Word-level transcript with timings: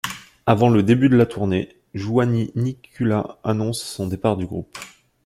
Avant 0.47 0.71
le 0.71 0.81
début 0.81 1.09
de 1.09 1.15
la 1.15 1.27
tournée, 1.27 1.69
Jouni 1.93 2.51
Nikula 2.55 3.37
annonce 3.43 3.83
son 3.83 4.07
départ 4.07 4.35
du 4.35 4.47
groupe. 4.47 4.79